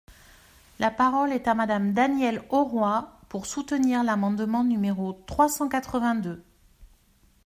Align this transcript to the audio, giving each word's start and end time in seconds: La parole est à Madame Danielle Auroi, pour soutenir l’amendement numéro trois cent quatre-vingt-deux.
La 0.79 0.89
parole 0.89 1.31
est 1.31 1.47
à 1.47 1.53
Madame 1.53 1.93
Danielle 1.93 2.41
Auroi, 2.49 3.19
pour 3.29 3.45
soutenir 3.45 4.03
l’amendement 4.03 4.63
numéro 4.63 5.13
trois 5.27 5.47
cent 5.47 5.69
quatre-vingt-deux. 5.69 6.43